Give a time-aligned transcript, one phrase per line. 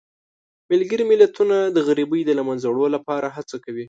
[0.71, 3.79] ملګري ملتونه د غریبۍ د له منځه وړلو لپاره هڅه کوي.